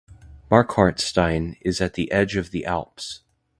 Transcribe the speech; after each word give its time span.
Marquartstein 0.49 1.57
is 1.61 1.79
at 1.79 1.93
the 1.93 2.11
edge 2.11 2.35
of 2.35 2.49
the 2.49 2.65
Alps. 2.65 3.21